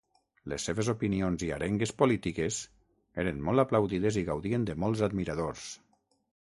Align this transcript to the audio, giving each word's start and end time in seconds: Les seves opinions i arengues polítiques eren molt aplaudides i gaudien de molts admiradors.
Les 0.51 0.63
seves 0.69 0.87
opinions 0.93 1.45
i 1.47 1.49
arengues 1.57 1.93
polítiques 1.99 2.57
eren 3.25 3.45
molt 3.51 3.67
aplaudides 3.67 4.19
i 4.23 4.27
gaudien 4.33 4.69
de 4.71 4.79
molts 4.87 5.07
admiradors. 5.11 5.71